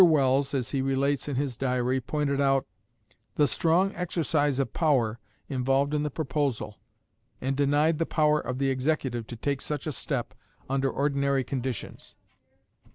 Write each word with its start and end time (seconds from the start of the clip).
Welles, 0.03 0.55
as 0.55 0.71
he 0.71 0.81
relates 0.81 1.27
in 1.27 1.35
his 1.35 1.55
Diary, 1.57 2.01
pointed 2.01 2.41
out 2.41 2.65
"the 3.35 3.47
strong 3.47 3.93
exercise 3.93 4.57
of 4.57 4.73
power" 4.73 5.19
involved 5.47 5.93
in 5.93 6.01
the 6.01 6.09
proposal, 6.09 6.79
and 7.39 7.55
denied 7.55 7.99
the 7.99 8.07
power 8.07 8.39
of 8.39 8.57
the 8.57 8.71
Executive 8.71 9.27
to 9.27 9.35
take 9.35 9.61
such 9.61 9.85
a 9.85 9.91
step 9.93 10.33
under 10.67 10.89
ordinary 10.89 11.43
conditions. 11.43 12.15